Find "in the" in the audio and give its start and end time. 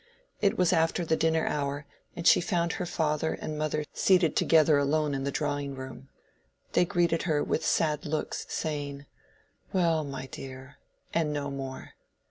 5.13-5.31